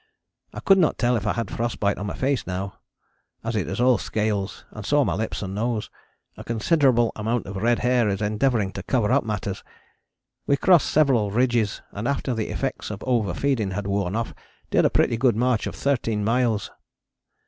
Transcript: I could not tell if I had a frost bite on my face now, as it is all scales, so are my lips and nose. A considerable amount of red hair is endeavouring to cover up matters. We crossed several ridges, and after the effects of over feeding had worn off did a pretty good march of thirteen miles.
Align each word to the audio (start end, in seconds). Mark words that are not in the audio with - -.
I 0.51 0.61
could 0.61 0.79
not 0.79 0.97
tell 0.97 1.15
if 1.15 1.27
I 1.27 1.33
had 1.33 1.51
a 1.51 1.53
frost 1.53 1.79
bite 1.79 1.99
on 1.99 2.07
my 2.07 2.15
face 2.15 2.47
now, 2.47 2.79
as 3.43 3.55
it 3.55 3.67
is 3.67 3.79
all 3.79 3.99
scales, 3.99 4.65
so 4.81 4.97
are 5.01 5.05
my 5.05 5.13
lips 5.13 5.43
and 5.43 5.53
nose. 5.53 5.91
A 6.37 6.43
considerable 6.43 7.11
amount 7.15 7.45
of 7.45 7.57
red 7.57 7.77
hair 7.85 8.09
is 8.09 8.19
endeavouring 8.19 8.71
to 8.71 8.81
cover 8.81 9.11
up 9.11 9.23
matters. 9.23 9.63
We 10.47 10.57
crossed 10.57 10.89
several 10.89 11.29
ridges, 11.29 11.83
and 11.91 12.07
after 12.07 12.33
the 12.33 12.47
effects 12.49 12.89
of 12.89 13.03
over 13.03 13.35
feeding 13.35 13.69
had 13.69 13.85
worn 13.85 14.15
off 14.15 14.33
did 14.71 14.85
a 14.85 14.89
pretty 14.89 15.17
good 15.17 15.35
march 15.35 15.67
of 15.67 15.75
thirteen 15.75 16.23
miles. 16.25 16.71